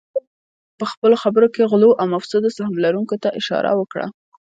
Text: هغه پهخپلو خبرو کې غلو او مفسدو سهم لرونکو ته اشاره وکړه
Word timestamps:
هغه 0.03 0.23
پهخپلو 0.79 1.21
خبرو 1.23 1.47
کې 1.53 1.67
غلو 1.71 1.89
او 1.99 2.05
مفسدو 2.13 2.49
سهم 2.57 2.73
لرونکو 2.85 3.15
ته 3.23 3.29
اشاره 3.39 3.71
وکړه 3.75 4.05